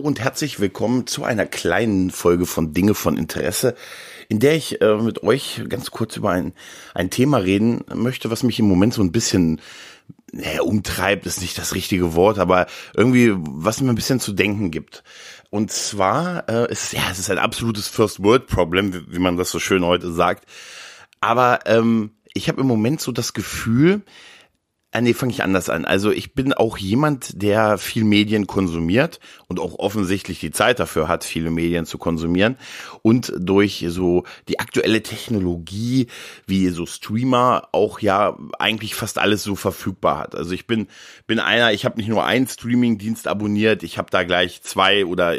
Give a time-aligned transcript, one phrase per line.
[0.00, 3.74] Und herzlich willkommen zu einer kleinen Folge von Dinge von Interesse,
[4.28, 6.54] in der ich äh, mit euch ganz kurz über ein,
[6.94, 9.60] ein Thema reden möchte, was mich im Moment so ein bisschen
[10.32, 14.70] naja, umtreibt, ist nicht das richtige Wort, aber irgendwie, was mir ein bisschen zu denken
[14.70, 15.04] gibt.
[15.50, 19.18] Und zwar, äh, ist es, ja, es ist ein absolutes First World Problem, wie, wie
[19.18, 20.46] man das so schön heute sagt.
[21.20, 24.02] Aber ähm, ich habe im Moment so das Gefühl,
[24.92, 25.84] äh, nee, fange ich anders an.
[25.84, 31.06] Also ich bin auch jemand, der viel Medien konsumiert und auch offensichtlich die Zeit dafür
[31.06, 32.56] hat, viele Medien zu konsumieren.
[33.02, 36.08] Und durch so die aktuelle Technologie,
[36.46, 40.34] wie so Streamer auch ja eigentlich fast alles so verfügbar hat.
[40.34, 40.88] Also ich bin
[41.28, 45.34] bin einer, ich habe nicht nur einen Streaming-Dienst abonniert, ich habe da gleich zwei oder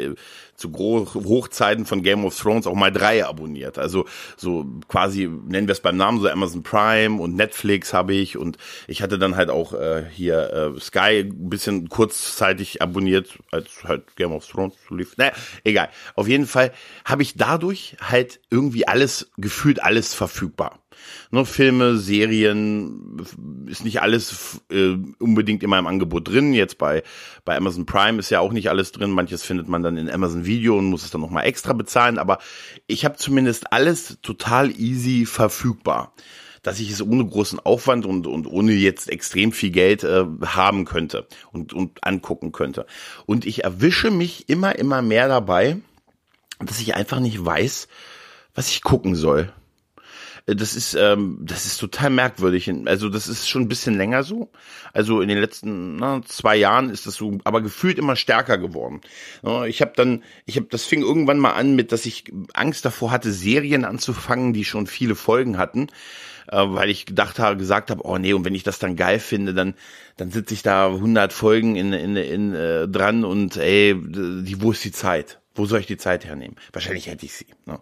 [0.62, 3.78] zu Hochzeiten von Game of Thrones auch mal drei abonniert.
[3.78, 8.36] Also so quasi, nennen wir es beim Namen, so Amazon Prime und Netflix habe ich
[8.36, 13.84] und ich hatte dann halt auch äh, hier äh, Sky ein bisschen kurzzeitig abonniert, als
[13.84, 15.16] halt Game of Thrones lief.
[15.16, 15.32] Naja,
[15.64, 15.88] egal.
[16.14, 16.72] Auf jeden Fall
[17.04, 20.81] habe ich dadurch halt irgendwie alles, gefühlt alles verfügbar.
[21.30, 23.24] Ne, Filme, Serien,
[23.66, 26.52] ist nicht alles äh, unbedingt immer im Angebot drin.
[26.52, 27.02] Jetzt bei,
[27.44, 29.10] bei Amazon Prime ist ja auch nicht alles drin.
[29.10, 32.18] Manches findet man dann in Amazon Video und muss es dann nochmal extra bezahlen.
[32.18, 32.38] Aber
[32.86, 36.12] ich habe zumindest alles total easy verfügbar
[36.62, 40.84] dass ich es ohne großen Aufwand und, und ohne jetzt extrem viel Geld äh, haben
[40.84, 42.86] könnte und, und angucken könnte.
[43.26, 45.78] Und ich erwische mich immer, immer mehr dabei,
[46.60, 47.88] dass ich einfach nicht weiß,
[48.54, 49.52] was ich gucken soll.
[50.46, 52.72] Das ist, ähm, das ist total merkwürdig.
[52.86, 54.50] Also das ist schon ein bisschen länger so.
[54.92, 59.00] Also in den letzten na, zwei Jahren ist das so, aber gefühlt immer stärker geworden.
[59.66, 62.24] Ich habe dann, ich habe, das fing irgendwann mal an mit, dass ich
[62.54, 65.88] Angst davor hatte, Serien anzufangen, die schon viele Folgen hatten
[66.50, 69.18] äh, weil ich gedacht habe, gesagt habe, oh nee, und wenn ich das dann geil
[69.20, 69.74] finde, dann
[70.16, 74.72] dann sitze ich da 100 Folgen in in in äh, dran und ey, die wo
[74.72, 75.41] ist die Zeit?
[75.54, 76.56] Wo soll ich die Zeit hernehmen?
[76.72, 77.46] Wahrscheinlich hätte ich sie.
[77.66, 77.78] Ne?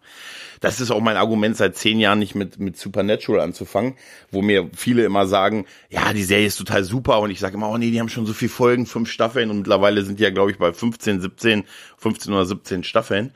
[0.60, 3.97] Das ist auch mein Argument, seit zehn Jahren nicht mit, mit Supernatural anzufangen,
[4.31, 7.70] wo mir viele immer sagen, ja, die Serie ist total super und ich sage immer,
[7.70, 10.30] oh nee, die haben schon so viele Folgen, fünf Staffeln und mittlerweile sind die ja,
[10.30, 11.64] glaube ich, bei 15, 17,
[11.98, 13.32] 15 oder 17 Staffeln.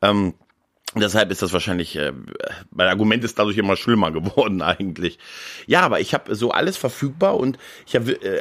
[0.00, 0.34] Ähm,
[0.96, 2.12] Deshalb ist das wahrscheinlich, äh,
[2.70, 5.18] mein Argument ist dadurch immer schlimmer geworden eigentlich.
[5.66, 8.40] Ja, aber ich habe so alles verfügbar und ich, hab, äh,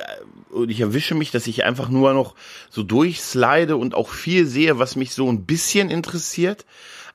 [0.52, 2.36] und ich erwische mich, dass ich einfach nur noch
[2.70, 6.66] so durchslide und auch viel sehe, was mich so ein bisschen interessiert,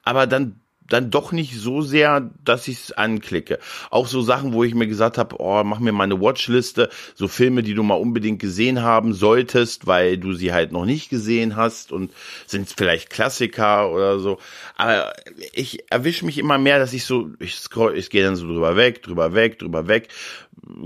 [0.03, 3.59] aber dann dann doch nicht so sehr, dass ich es anklicke.
[3.91, 7.29] Auch so Sachen, wo ich mir gesagt habe, oh, mach mir mal eine Watchliste, so
[7.29, 11.57] Filme, die du mal unbedingt gesehen haben solltest, weil du sie halt noch nicht gesehen
[11.57, 12.13] hast und
[12.47, 14.39] sind vielleicht Klassiker oder so.
[14.77, 15.13] Aber
[15.53, 18.77] ich erwische mich immer mehr, dass ich so, ich scroll, ich gehe dann so drüber
[18.77, 20.09] weg, drüber weg, drüber weg,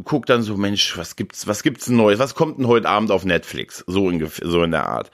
[0.05, 2.19] guck dann so, Mensch, was gibt's, was gibt's Neues?
[2.19, 3.85] Was kommt denn heute Abend auf Netflix?
[3.87, 5.11] So in, so in der Art.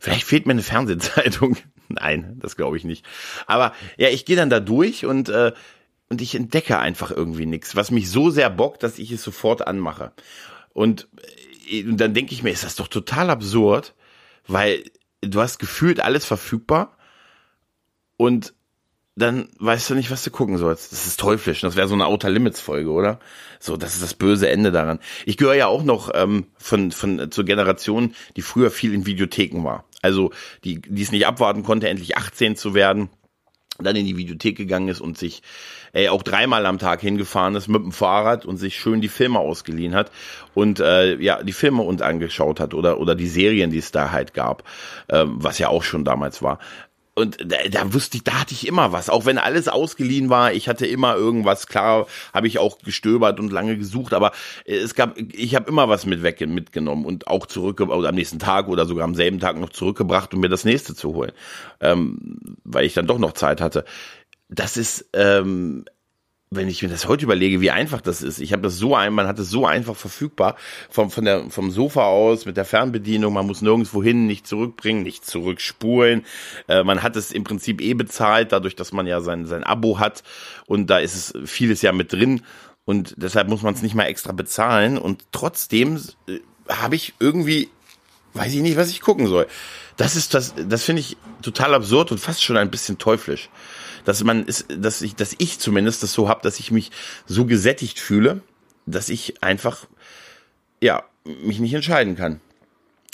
[0.00, 1.56] Vielleicht fehlt mir eine Fernsehzeitung.
[2.00, 3.04] Nein, das glaube ich nicht.
[3.46, 5.52] Aber ja, ich gehe dann da durch und äh,
[6.10, 9.66] und ich entdecke einfach irgendwie nichts, was mich so sehr bockt, dass ich es sofort
[9.66, 10.12] anmache.
[10.72, 11.08] Und,
[11.70, 13.94] äh, und dann denke ich mir, ist das doch total absurd,
[14.46, 14.84] weil
[15.20, 16.96] du hast gefühlt alles verfügbar
[18.16, 18.54] und
[19.16, 20.92] dann weißt du nicht, was du gucken sollst.
[20.92, 21.60] Das ist teuflisch.
[21.60, 23.18] Das wäre so eine Outer Limits Folge, oder?
[23.58, 25.00] So, das ist das böse Ende daran.
[25.26, 29.64] Ich gehöre ja auch noch ähm, von von zur Generation, die früher viel in Videotheken
[29.64, 29.87] war.
[30.02, 30.30] Also
[30.64, 33.10] die, die es nicht abwarten konnte, endlich 18 zu werden,
[33.78, 35.42] dann in die Videothek gegangen ist und sich
[35.92, 39.38] ey, auch dreimal am Tag hingefahren ist mit dem Fahrrad und sich schön die Filme
[39.38, 40.10] ausgeliehen hat
[40.54, 44.10] und äh, ja die Filme und angeschaut hat oder oder die Serien, die es da
[44.10, 44.64] halt gab,
[45.08, 46.58] ähm, was ja auch schon damals war
[47.18, 50.52] und da, da wusste ich, da hatte ich immer was, auch wenn alles ausgeliehen war,
[50.52, 54.32] ich hatte immer irgendwas, klar, habe ich auch gestöbert und lange gesucht, aber
[54.64, 58.38] es gab, ich habe immer was mit weg mitgenommen und auch zurück, oder am nächsten
[58.38, 61.32] Tag oder sogar am selben Tag noch zurückgebracht, um mir das nächste zu holen,
[61.80, 63.84] ähm, weil ich dann doch noch Zeit hatte.
[64.48, 65.84] Das ist ähm,
[66.50, 68.38] wenn ich mir das heute überlege, wie einfach das ist.
[68.38, 70.56] Ich habe das so ein, man hat es so einfach verfügbar
[70.88, 73.34] vom von der vom Sofa aus mit der Fernbedienung.
[73.34, 76.24] Man muss nirgendwo hin, nicht zurückbringen, nicht zurückspulen.
[76.66, 79.98] Äh, man hat es im Prinzip eh bezahlt, dadurch, dass man ja sein sein Abo
[79.98, 80.22] hat
[80.66, 82.42] und da ist es vieles ja mit drin
[82.86, 87.68] und deshalb muss man es nicht mal extra bezahlen und trotzdem äh, habe ich irgendwie
[88.34, 89.46] weiß ich nicht, was ich gucken soll.
[89.98, 93.50] Das ist das das finde ich total absurd und fast schon ein bisschen teuflisch
[94.08, 96.92] dass man ist, dass ich, dass ich zumindest das so habe, dass ich mich
[97.26, 98.40] so gesättigt fühle,
[98.86, 99.86] dass ich einfach
[100.80, 102.40] ja mich nicht entscheiden kann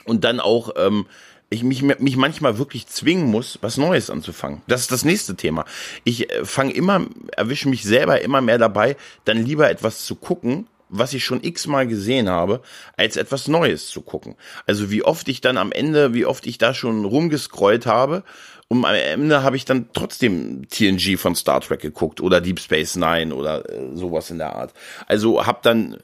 [0.05, 1.07] und dann auch ähm,
[1.51, 4.63] ich mich, mich manchmal wirklich zwingen muss, was Neues anzufangen.
[4.69, 5.65] Das ist das nächste Thema.
[6.05, 7.05] Ich äh, fange immer,
[7.37, 11.89] erwische mich selber immer mehr dabei, dann lieber etwas zu gucken, was ich schon x-mal
[11.89, 12.61] gesehen habe,
[12.97, 14.37] als etwas Neues zu gucken.
[14.67, 18.23] Also wie oft ich dann am Ende, wie oft ich da schon rumgescrollt habe
[18.69, 22.97] und am Ende habe ich dann trotzdem TNG von Star Trek geguckt oder Deep Space
[22.97, 24.73] Nine oder äh, sowas in der Art.
[25.07, 25.99] Also habe dann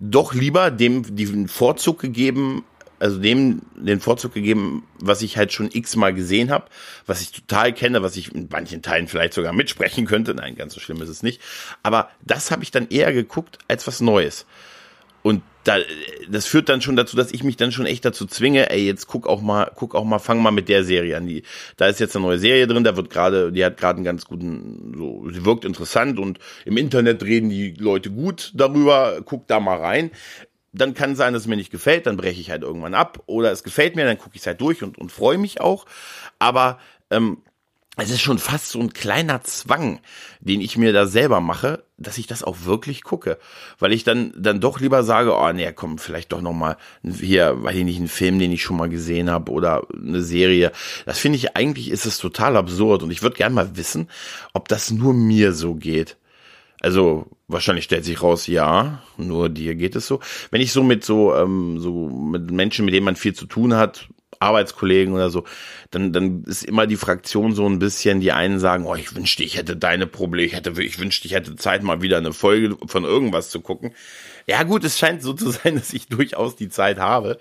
[0.00, 2.64] doch lieber dem den Vorzug gegeben,
[2.98, 6.66] also dem den Vorzug gegeben, was ich halt schon x-mal gesehen habe,
[7.06, 10.34] was ich total kenne, was ich in manchen Teilen vielleicht sogar mitsprechen könnte.
[10.34, 11.40] Nein, ganz so schlimm ist es nicht.
[11.82, 14.46] Aber das habe ich dann eher geguckt als was Neues.
[15.22, 15.78] Und da,
[16.28, 19.08] das führt dann schon dazu, dass ich mich dann schon echt dazu zwinge, ey, jetzt
[19.08, 21.26] guck auch mal, guck auch mal, fang mal mit der Serie an.
[21.26, 21.42] Die,
[21.76, 24.26] da ist jetzt eine neue Serie drin, da wird gerade, die hat gerade einen ganz
[24.26, 29.58] guten, so, sie wirkt interessant und im Internet reden die Leute gut darüber, guck da
[29.58, 30.10] mal rein
[30.76, 33.22] dann kann sein, dass es mir nicht gefällt, dann breche ich halt irgendwann ab.
[33.26, 35.86] Oder es gefällt mir, dann gucke ich es halt durch und, und freue mich auch.
[36.38, 36.78] Aber
[37.10, 37.38] ähm,
[37.96, 40.00] es ist schon fast so ein kleiner Zwang,
[40.40, 43.38] den ich mir da selber mache, dass ich das auch wirklich gucke,
[43.78, 47.62] weil ich dann dann doch lieber sage, oh nee, komm, vielleicht doch noch mal hier,
[47.62, 50.72] weil ich nicht einen Film, den ich schon mal gesehen habe oder eine Serie.
[51.06, 54.10] Das finde ich eigentlich ist es total absurd und ich würde gerne mal wissen,
[54.52, 56.18] ob das nur mir so geht.
[56.80, 60.20] Also wahrscheinlich stellt sich raus, ja, nur dir geht es so.
[60.50, 63.74] Wenn ich so mit so ähm, so mit Menschen, mit denen man viel zu tun
[63.74, 64.08] hat,
[64.40, 65.44] Arbeitskollegen oder so,
[65.90, 69.44] dann dann ist immer die Fraktion so ein bisschen, die einen sagen, oh, ich wünschte,
[69.44, 72.76] ich hätte deine Probleme, ich hätte ich wünschte, ich hätte Zeit mal wieder eine Folge
[72.86, 73.92] von irgendwas zu gucken.
[74.46, 77.38] Ja gut, es scheint so zu sein, dass ich durchaus die Zeit habe.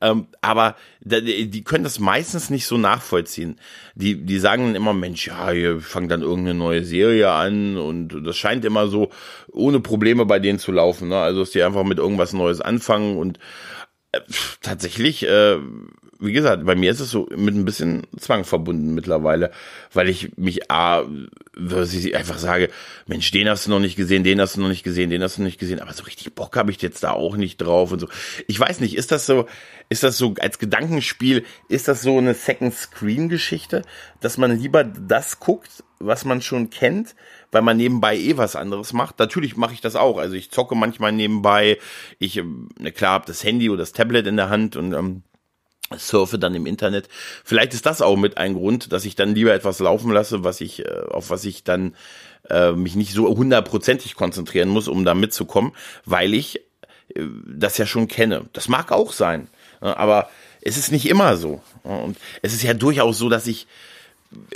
[0.00, 3.58] Ähm, aber die können das meistens nicht so nachvollziehen.
[3.96, 8.24] Die, die sagen dann immer, Mensch, ja, ihr fangt dann irgendeine neue Serie an und
[8.24, 9.10] das scheint immer so
[9.50, 11.08] ohne Probleme bei denen zu laufen.
[11.08, 11.18] Ne?
[11.18, 13.40] Also, dass die einfach mit irgendwas Neues anfangen und
[14.62, 15.58] tatsächlich äh,
[16.20, 19.52] wie gesagt, bei mir ist es so mit ein bisschen Zwang verbunden mittlerweile,
[19.92, 21.04] weil ich mich A,
[21.54, 22.70] was ich einfach sage,
[23.06, 25.36] Mensch, den hast du noch nicht gesehen, den hast du noch nicht gesehen, den hast
[25.36, 27.92] du noch nicht gesehen, aber so richtig Bock habe ich jetzt da auch nicht drauf
[27.92, 28.08] und so.
[28.48, 29.46] Ich weiß nicht, ist das so,
[29.88, 33.82] ist das so als Gedankenspiel, ist das so eine Second Screen Geschichte,
[34.20, 37.14] dass man lieber das guckt, was man schon kennt,
[37.50, 39.18] weil man nebenbei eh was anderes macht.
[39.18, 40.18] Natürlich mache ich das auch.
[40.18, 41.78] Also ich zocke manchmal nebenbei.
[42.18, 45.22] Ich, ne, klar, habe das Handy oder das Tablet in der Hand und ähm,
[45.96, 47.08] surfe dann im Internet.
[47.44, 50.60] Vielleicht ist das auch mit ein Grund, dass ich dann lieber etwas laufen lasse, was
[50.60, 51.94] ich, äh, auf was ich dann
[52.50, 55.72] äh, mich nicht so hundertprozentig konzentrieren muss, um da mitzukommen,
[56.04, 56.60] weil ich
[57.14, 58.46] äh, das ja schon kenne.
[58.52, 59.48] Das mag auch sein,
[59.80, 60.28] aber
[60.60, 61.62] es ist nicht immer so.
[61.84, 63.66] Und es ist ja durchaus so, dass ich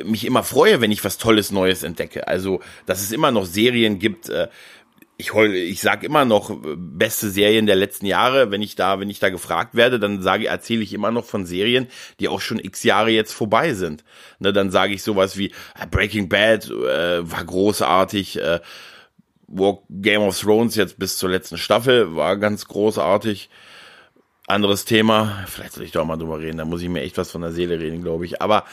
[0.05, 2.29] mich immer freue, wenn ich was Tolles Neues entdecke.
[2.29, 4.49] Also, dass es immer noch Serien gibt, äh,
[5.23, 9.01] ich heul, ich sag immer noch äh, beste Serien der letzten Jahre, wenn ich da,
[9.01, 11.87] wenn ich da gefragt werde, dann sage, erzähle ich immer noch von Serien,
[12.21, 14.05] die auch schon x Jahre jetzt vorbei sind.
[14.41, 18.61] Ne, dann sage ich sowas wie äh, Breaking Bad äh, war großartig, äh,
[19.91, 23.51] Game of Thrones jetzt bis zur letzten Staffel war ganz großartig.
[24.53, 27.31] Anderes Thema, vielleicht soll ich doch mal drüber reden, da muss ich mir echt was
[27.31, 28.43] von der Seele reden, glaube ich.
[28.43, 28.65] Aber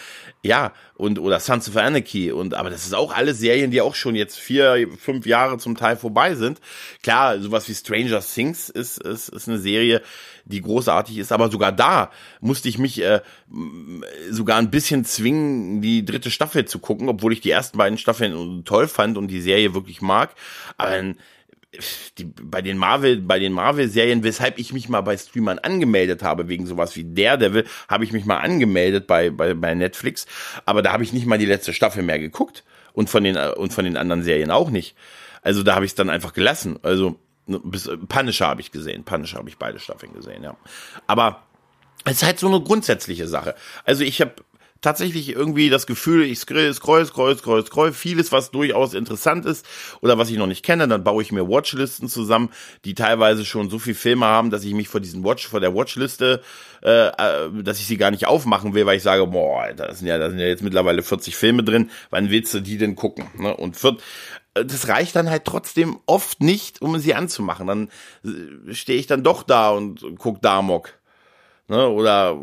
[0.44, 3.96] ja, und oder Sons of Anarchy und aber das ist auch alle Serien, die auch
[3.96, 6.60] schon jetzt vier, fünf Jahre zum Teil vorbei sind.
[7.02, 10.02] Klar, sowas wie Stranger Things ist, ist, ist eine Serie,
[10.46, 12.12] die großartig ist, aber sogar da
[12.42, 13.22] musste ich mich äh,
[14.30, 18.66] sogar ein bisschen zwingen, die dritte Staffel zu gucken, obwohl ich die ersten beiden Staffeln
[18.66, 20.36] toll fand und die Serie wirklich mag.
[20.78, 21.16] Aber dann
[22.18, 26.48] die, bei den Marvel, bei den Marvel-Serien, weshalb ich mich mal bei Streamern angemeldet habe,
[26.48, 30.26] wegen sowas wie Daredevil, habe ich mich mal angemeldet bei, bei, bei Netflix,
[30.66, 33.74] aber da habe ich nicht mal die letzte Staffel mehr geguckt und von den, und
[33.74, 34.96] von den anderen Serien auch nicht.
[35.42, 36.80] Also da habe ich es dann einfach gelassen.
[36.82, 40.56] Also bis Punisher habe ich gesehen, Punisher habe ich beide Staffeln gesehen, ja.
[41.08, 41.44] Aber
[42.06, 43.56] es ist halt so eine grundsätzliche Sache.
[43.86, 44.34] Also ich habe
[44.82, 49.66] tatsächlich irgendwie das Gefühl, ich scroll, scroll, scroll, scroll, scroll, vieles, was durchaus interessant ist
[50.02, 52.50] oder was ich noch nicht kenne, dann baue ich mir Watchlisten zusammen,
[52.86, 55.74] die teilweise schon so viel Filme haben, dass ich mich vor diesen Watch, vor der
[55.76, 56.42] Watchliste,
[56.82, 60.08] äh, äh, dass ich sie gar nicht aufmachen will, weil ich sage, boah, da sind
[60.08, 63.26] ja, da sind ja jetzt mittlerweile 40 Filme drin, wann willst du die denn gucken?
[63.38, 63.56] Ne?
[63.56, 63.98] Und für,
[64.54, 67.68] äh, das reicht dann halt trotzdem oft nicht, um sie anzumachen.
[67.68, 67.90] Dann
[68.24, 70.99] äh, stehe ich dann doch da und guck Damok
[71.70, 72.36] Ne, oder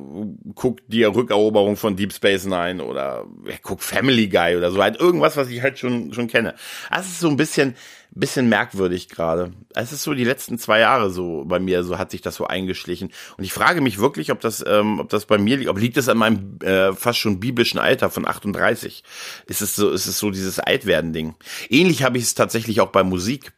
[0.54, 4.80] guck die Rückeroberung von Deep Space Nine oder ja, guck Family Guy oder so.
[4.80, 6.54] Halt irgendwas, was ich halt schon, schon kenne.
[6.90, 7.74] Das ist so ein bisschen,
[8.16, 9.52] bisschen merkwürdig gerade.
[9.74, 12.46] Es ist so die letzten zwei Jahre so bei mir, so hat sich das so
[12.46, 13.12] eingeschlichen.
[13.36, 15.98] Und ich frage mich wirklich, ob das, ähm, ob das bei mir liegt, ob liegt
[15.98, 19.04] es an meinem äh, fast schon biblischen Alter von 38.
[19.46, 21.34] Ist es so, ist es so dieses Altwerden-Ding.
[21.68, 23.52] Ähnlich habe ich es tatsächlich auch bei Musik.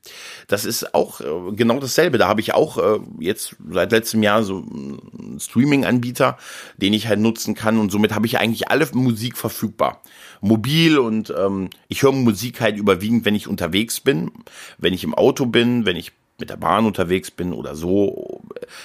[0.49, 2.19] Das ist auch äh, genau dasselbe.
[2.19, 6.37] Da habe ich auch äh, jetzt seit letztem Jahr so einen Streaming-Anbieter,
[6.77, 10.03] den ich halt nutzen kann und somit habe ich eigentlich alle Musik verfügbar
[10.40, 14.30] mobil und ähm, ich höre Musik halt überwiegend, wenn ich unterwegs bin,
[14.78, 18.42] wenn ich im Auto bin, wenn ich mit der Bahn unterwegs bin oder so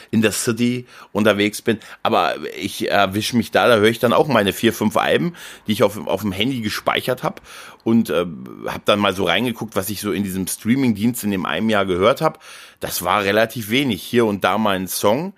[0.10, 1.79] in der City unterwegs bin.
[2.01, 5.36] Aber ich erwische mich da, da höre ich dann auch meine vier, fünf Alben,
[5.67, 7.41] die ich auf, auf dem Handy gespeichert habe
[7.83, 8.25] und äh,
[8.67, 11.86] habe dann mal so reingeguckt, was ich so in diesem Streaming-Dienst in dem einem Jahr
[11.86, 12.39] gehört habe.
[12.79, 14.01] Das war relativ wenig.
[14.01, 15.33] Hier und da mal ein Song.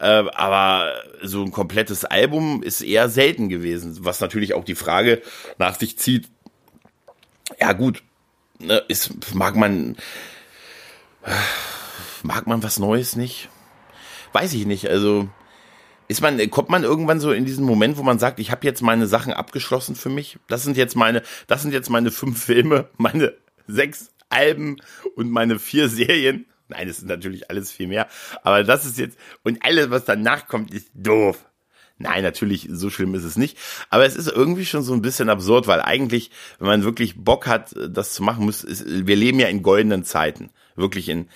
[0.00, 5.22] Äh, aber so ein komplettes Album ist eher selten gewesen, was natürlich auch die Frage
[5.58, 6.28] nach sich zieht.
[7.60, 8.02] Ja gut,
[8.58, 9.96] ne, ist, mag man
[12.22, 13.48] mag man was Neues nicht?
[14.32, 14.88] Weiß ich nicht.
[14.88, 15.28] Also
[16.08, 18.82] ist man, kommt man irgendwann so in diesen Moment, wo man sagt, ich habe jetzt
[18.82, 20.38] meine Sachen abgeschlossen für mich.
[20.48, 23.34] Das sind jetzt meine, das sind jetzt meine fünf Filme, meine
[23.66, 24.76] sechs Alben
[25.16, 26.46] und meine vier Serien.
[26.70, 28.08] Nein, das ist natürlich alles viel mehr.
[28.42, 31.44] Aber das ist jetzt, und alles, was danach kommt, ist doof.
[31.98, 33.58] Nein, natürlich, so schlimm ist es nicht.
[33.90, 37.46] Aber es ist irgendwie schon so ein bisschen absurd, weil eigentlich, wenn man wirklich Bock
[37.46, 40.48] hat, das zu machen, muss, ist, wir leben ja in goldenen Zeiten.
[40.76, 41.28] Wirklich in, in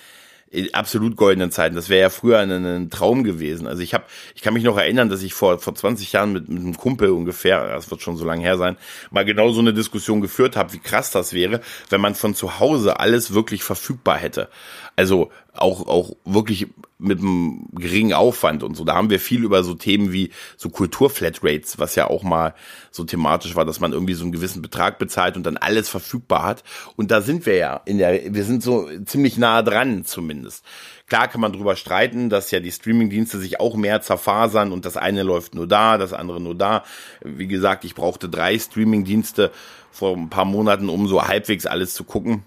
[0.73, 1.75] absolut goldenen Zeiten.
[1.75, 3.67] Das wäre ja früher ein, ein, Traum gewesen.
[3.67, 6.49] Also ich habe, ich kann mich noch erinnern, dass ich vor vor 20 Jahren mit,
[6.49, 8.77] mit einem Kumpel ungefähr, das wird schon so lange her sein,
[9.11, 12.59] mal genau so eine Diskussion geführt habe, wie krass das wäre, wenn man von zu
[12.59, 14.49] Hause alles wirklich verfügbar hätte.
[14.95, 18.85] Also auch, auch wirklich mit einem geringen Aufwand und so.
[18.85, 22.53] Da haben wir viel über so Themen wie so Kulturflatrates, was ja auch mal
[22.89, 26.43] so thematisch war, dass man irgendwie so einen gewissen Betrag bezahlt und dann alles verfügbar
[26.43, 26.63] hat.
[26.95, 30.63] Und da sind wir ja in der, wir sind so ziemlich nah dran zumindest.
[31.07, 34.97] Klar kann man drüber streiten, dass ja die Streamingdienste sich auch mehr zerfasern und das
[34.97, 36.83] eine läuft nur da, das andere nur da.
[37.23, 39.51] Wie gesagt, ich brauchte drei Streamingdienste
[39.91, 42.43] vor ein paar Monaten, um so halbwegs alles zu gucken.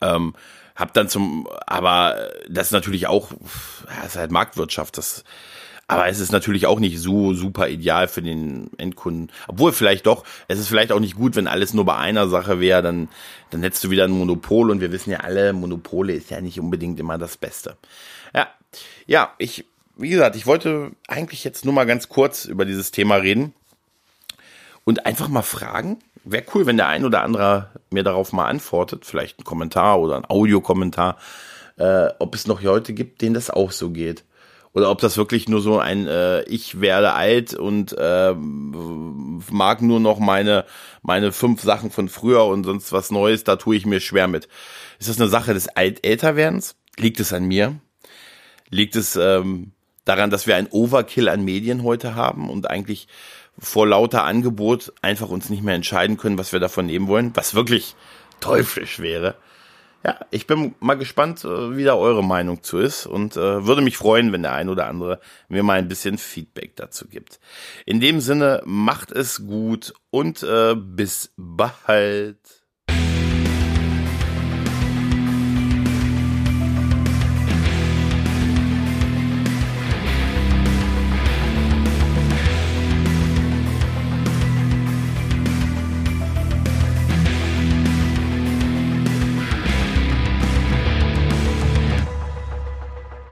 [0.00, 0.34] Ähm,
[0.74, 3.30] hab dann zum, aber das ist natürlich auch,
[3.86, 5.24] ja, ist halt Marktwirtschaft, das,
[5.86, 9.30] aber es ist natürlich auch nicht so super ideal für den Endkunden.
[9.46, 12.58] Obwohl vielleicht doch, es ist vielleicht auch nicht gut, wenn alles nur bei einer Sache
[12.58, 13.08] wäre, dann,
[13.50, 16.58] dann hättest du wieder ein Monopol und wir wissen ja alle, Monopole ist ja nicht
[16.58, 17.76] unbedingt immer das Beste.
[18.34, 18.48] Ja,
[19.06, 19.66] ja, ich,
[19.96, 23.52] wie gesagt, ich wollte eigentlich jetzt nur mal ganz kurz über dieses Thema reden
[24.84, 29.04] und einfach mal fragen, wäre cool, wenn der ein oder andere mir darauf mal antwortet,
[29.04, 31.18] vielleicht ein Kommentar oder ein Audiokommentar,
[31.76, 34.24] äh, ob es noch Leute gibt, denen das auch so geht.
[34.72, 40.00] Oder ob das wirklich nur so ein äh, Ich werde alt und äh, mag nur
[40.00, 40.64] noch meine,
[41.02, 44.48] meine fünf Sachen von früher und sonst was Neues, da tue ich mir schwer mit.
[44.98, 46.74] Ist das eine Sache des Alt Älterwerdens?
[46.96, 47.76] Liegt es an mir?
[48.68, 49.72] Liegt es ähm,
[50.04, 53.06] daran, dass wir ein Overkill an Medien heute haben und eigentlich
[53.58, 57.54] vor lauter Angebot einfach uns nicht mehr entscheiden können, was wir davon nehmen wollen, was
[57.54, 57.94] wirklich
[58.40, 59.36] teuflisch wäre.
[60.04, 63.80] Ja, ich bin mal gespannt, äh, wie da eure Meinung zu ist und äh, würde
[63.80, 65.18] mich freuen, wenn der ein oder andere
[65.48, 67.40] mir mal ein bisschen Feedback dazu gibt.
[67.86, 72.63] In dem Sinne, macht es gut und äh, bis bald.